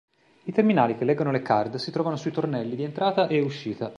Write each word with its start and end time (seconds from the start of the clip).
I 0.45 0.51
terminali 0.51 0.95
che 0.97 1.05
leggono 1.05 1.29
le 1.29 1.43
"card" 1.43 1.75
si 1.75 1.91
trovano 1.91 2.15
sui 2.15 2.31
tornelli 2.31 2.75
di 2.75 2.81
entrata 2.81 3.27
e 3.27 3.39
uscita. 3.41 3.89